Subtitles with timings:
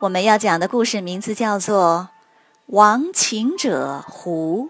[0.00, 2.08] 我们要讲的故事名字叫做
[2.74, 4.68] 《亡秦者胡》。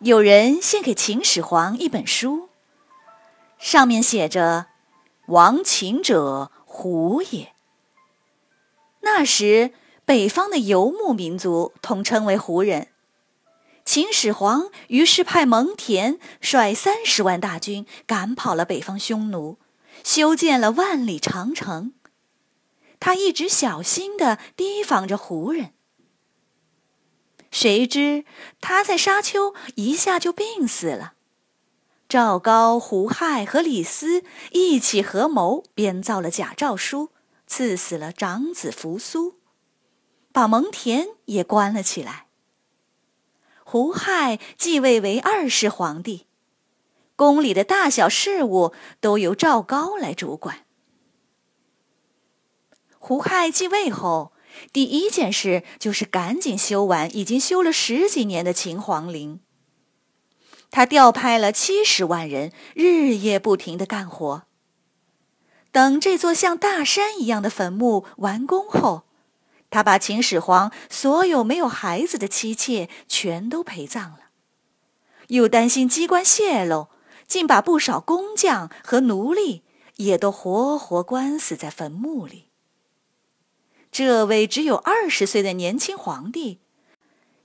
[0.00, 2.50] 有人献给秦始皇一本书，
[3.58, 4.66] 上面写着
[5.28, 7.54] “亡秦者胡也”。
[9.00, 9.72] 那时，
[10.04, 12.88] 北方的游牧民族统称为胡人。
[13.82, 19.56] 秦始皇于是派蒙恬率三十万大军赶跑了北方匈奴，
[20.02, 21.92] 修建了万里长城。
[22.98, 25.74] 他一直小心地提防着胡人。
[27.50, 28.24] 谁知
[28.60, 31.12] 他在沙丘一下就病死了。
[32.08, 37.10] 赵高、胡亥和李斯一起合谋编造了假诏书，
[37.46, 39.38] 赐死了长子扶苏，
[40.32, 42.26] 把蒙恬也关了起来。
[43.64, 46.26] 胡亥继位为二世皇帝，
[47.16, 50.64] 宫里的大小事务都由赵高来主管。
[52.98, 54.32] 胡亥继位后，
[54.72, 59.40] 第一件事就是赶紧修完已经修了十几年的秦皇陵。
[60.70, 64.44] 他调派了七十万人，日夜不停的干活。
[65.70, 69.04] 等这座像大山一样的坟墓完工后，
[69.70, 74.30] 他把秦始皇所有没有孩子的妻妾全都陪葬了，
[75.28, 76.88] 又担心机关泄露，
[77.26, 79.62] 竟把不少工匠和奴隶
[79.96, 82.50] 也都活活关死在坟墓里。
[83.90, 86.60] 这位只有二十岁的年轻皇帝，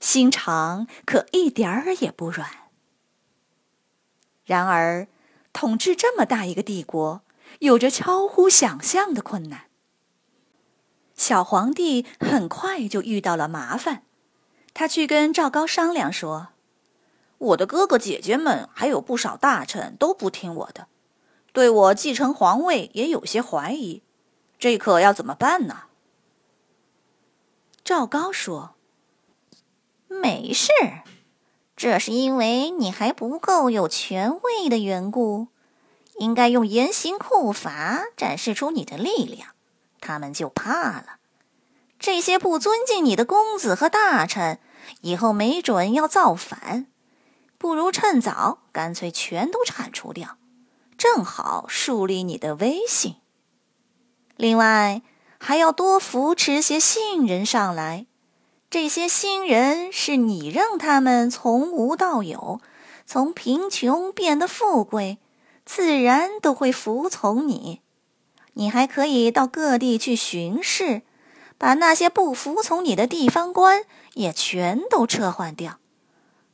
[0.00, 2.50] 心肠可一点儿也不软。
[4.44, 5.06] 然而，
[5.52, 7.22] 统治这么大一个帝国，
[7.60, 9.66] 有着超乎想象的困难。
[11.14, 14.02] 小皇帝很快就遇到了麻烦，
[14.74, 16.48] 他去跟赵高商量说
[17.40, 20.86] ：“我的哥哥姐姐们还有不少大臣都不听我的，
[21.52, 24.02] 对我继承皇位也有些怀疑，
[24.58, 25.84] 这可要怎么办呢？”
[27.82, 28.74] 赵高说
[30.06, 30.70] ：“没事，
[31.74, 35.48] 这是因为你还不够有权威的缘故，
[36.18, 39.48] 应该用严刑酷法展示出你的力量。”
[39.98, 41.16] 他们就怕了，
[41.98, 44.58] 这些不尊敬你的公子和大臣，
[45.00, 46.86] 以后没准要造反，
[47.60, 50.38] 不如趁早干脆全都铲除掉，
[50.96, 53.16] 正好树立你的威信。
[54.36, 55.02] 另外，
[55.38, 58.06] 还要多扶持些新人上来，
[58.70, 62.62] 这些新人是你让他们从无到有，
[63.04, 65.18] 从贫穷变得富贵，
[65.66, 67.82] 自然都会服从你。
[68.54, 71.02] 你还可以到各地去巡视，
[71.58, 73.84] 把那些不服从你的地方官
[74.14, 75.78] 也全都撤换掉。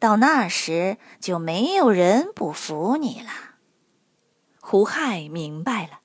[0.00, 3.30] 到那时就没有人不服你了。
[4.58, 6.00] 胡亥明白了，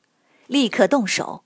[0.46, 1.44] 立刻动手。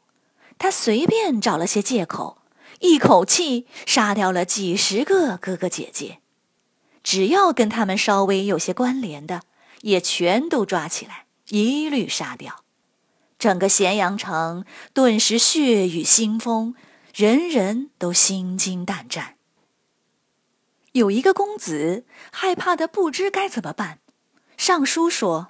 [0.58, 2.40] 他随便找了些借口，
[2.80, 6.20] 一口气杀掉了几十个哥哥姐姐，
[7.02, 9.44] 只要跟他们稍微有些关联的，
[9.82, 12.66] 也全都抓起来，一律杀掉。
[13.38, 16.76] 整个咸阳城顿时血雨腥风，
[17.14, 19.36] 人人都心惊胆战。
[20.94, 24.00] 有一个公子害怕的不知该怎么办，
[24.58, 25.50] 上书说：“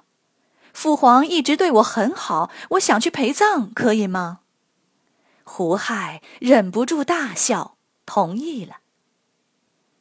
[0.72, 4.40] 父皇一直对我很好，我想去陪葬，可以吗？”
[5.44, 7.76] 胡亥忍不住大笑，
[8.06, 8.76] 同意了。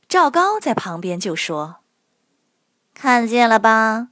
[0.07, 1.77] 赵高在旁边就说
[2.93, 4.09] ：“看见了吧？”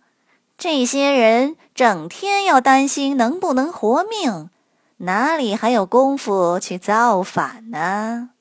[0.57, 4.49] 这些人整天要担心能不能活命，
[4.97, 8.31] 哪里还有功夫去造反呢？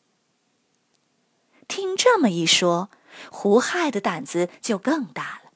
[1.68, 2.90] 听这么一说，
[3.30, 5.50] 胡亥的胆子就更大了。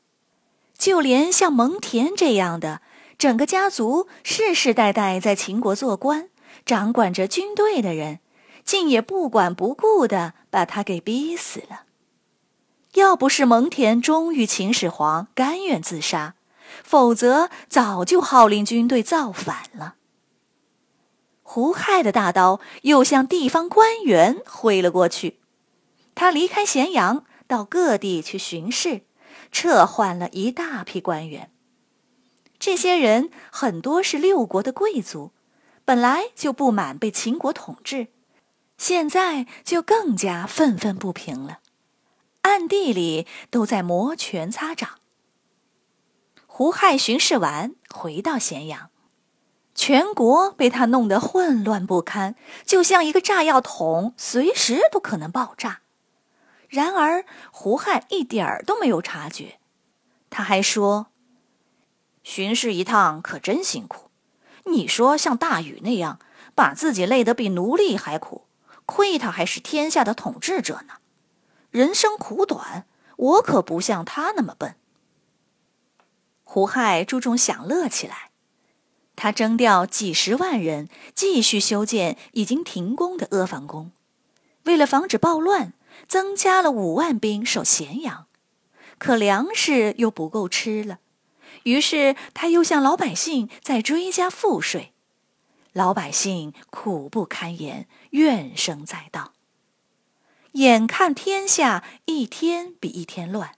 [0.76, 2.80] 就连像蒙恬这样的，
[3.18, 6.30] 整个家族世世代代在秦国做官、
[6.64, 8.20] 掌管着军队的人，
[8.64, 11.82] 竟也不管不顾的把他给逼死了。
[12.94, 16.34] 要不是蒙恬忠于秦始皇，甘愿自杀。
[16.84, 19.96] 否则，早就号令军队造反了。
[21.42, 25.40] 胡亥的大刀又向地方官员挥了过去，
[26.20, 29.06] 他离开咸阳，到各地去巡视，
[29.50, 31.50] 撤换了一大批官员。
[32.58, 35.32] 这些人很多是六国的贵族，
[35.82, 38.08] 本来就不满被秦国统治，
[38.76, 41.61] 现在就更加愤愤不平了，
[42.43, 44.99] 暗地里都在摩拳擦掌。
[46.46, 48.90] 胡亥巡视完，回到咸阳，
[49.75, 52.34] 全国被他弄得混乱不堪，
[52.67, 55.80] 就像一个炸药桶，随时都可能爆炸。
[56.70, 59.58] 然而胡亥一点儿都没有察觉，
[60.31, 61.08] 他还说
[62.22, 64.08] ：“巡视一趟可真辛苦，
[64.67, 66.20] 你说像大禹那样，
[66.55, 68.46] 把自己累得比奴隶还苦，
[68.87, 70.94] 亏他还是天下的统治者呢。
[71.72, 72.87] 人生苦短，
[73.17, 74.76] 我可不像他那么笨。”
[76.44, 78.31] 胡亥注重享乐起来，
[79.17, 83.90] 他征调几十万人继续修建已经停工的阿房宫。
[84.64, 85.72] 为了防止暴乱，
[86.08, 88.26] 增加了五万兵守咸阳。
[88.98, 90.98] 可粮食又不够吃了，
[91.62, 94.92] 于是他又向老百姓再追加赋税。
[95.72, 99.32] 老百姓苦不堪言，怨声载道。
[100.52, 103.52] 眼看天下一天比一天乱。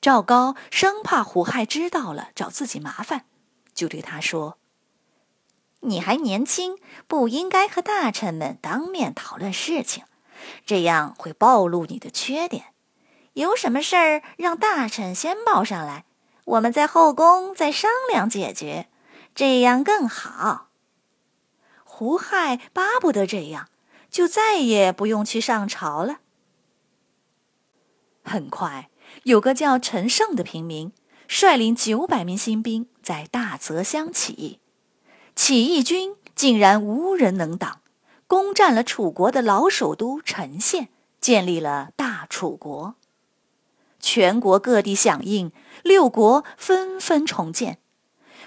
[0.00, 3.26] 赵高生怕胡亥知道了找自己麻烦，
[3.72, 4.58] 就对他说
[5.80, 10.04] ：“你还年轻，不应该和大臣们当面讨论事情，
[10.64, 12.66] 这样会暴露你的缺点。
[13.34, 16.04] 有什么事儿让大臣先报上来，
[16.44, 18.88] 我们在后宫再商量解决，
[19.34, 20.68] 这样更好。”
[21.84, 23.68] 胡亥巴不得这样，
[24.10, 26.20] 就再也不用去上朝了。
[28.24, 28.88] 很快。
[29.24, 30.92] 有个叫陈胜的平民，
[31.26, 34.60] 率领九百名新兵在大泽乡起义，
[35.34, 37.80] 起义军竟然无人能挡，
[38.30, 40.90] 攻占了楚国的老首都陈县，
[41.20, 42.94] 建立了大楚国。
[43.98, 45.50] 全国各地响应，
[45.82, 47.78] 六国纷纷重建，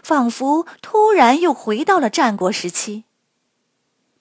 [0.02, 3.04] 仿佛突然又回到了战国时期。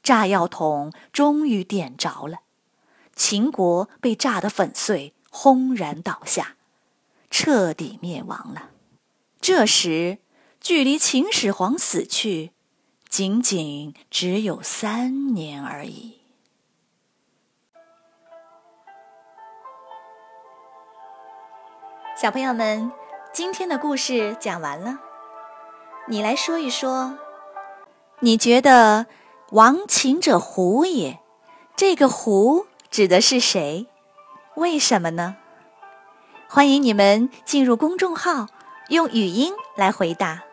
[0.02, 2.40] 炸药桶终于点着了，
[3.14, 5.14] 秦国被炸得粉碎。
[5.30, 6.56] 轰然倒下，
[7.30, 8.70] 彻底灭亡了。
[9.40, 10.18] 这时，
[10.60, 12.50] 距离秦始皇死去，
[13.12, 16.18] 仅仅只有三年而已。
[22.16, 22.90] 小朋友们，
[23.30, 24.98] 今天的故事讲完了，
[26.08, 27.18] 你来说一说，
[28.20, 29.04] 你觉得
[29.52, 31.20] “亡秦者胡也”
[31.76, 33.86] 这个“胡”指的是谁？
[34.54, 35.36] 为什么呢？
[36.48, 38.46] 欢迎你们进入公众号，
[38.88, 40.44] 用语音来回答。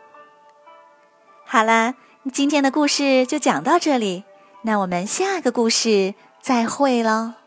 [1.46, 1.96] 好啦，
[2.32, 4.24] 今天的故事就讲到这里，
[4.62, 7.39] 那我们下个故事再会喽。